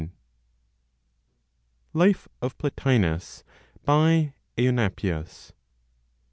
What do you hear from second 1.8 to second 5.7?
LIFE OF PLOTINOS, BY EUNAPIUS.